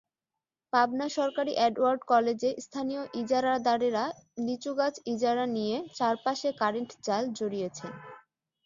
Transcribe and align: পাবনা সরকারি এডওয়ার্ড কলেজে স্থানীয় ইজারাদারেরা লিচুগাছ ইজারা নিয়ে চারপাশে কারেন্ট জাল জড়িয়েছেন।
পাবনা 0.73 1.07
সরকারি 1.17 1.53
এডওয়ার্ড 1.67 2.01
কলেজে 2.11 2.49
স্থানীয় 2.65 3.03
ইজারাদারেরা 3.21 4.05
লিচুগাছ 4.45 4.93
ইজারা 5.13 5.45
নিয়ে 5.55 5.77
চারপাশে 5.97 6.49
কারেন্ট 6.61 6.91
জাল 7.05 7.23
জড়িয়েছেন। 7.37 7.91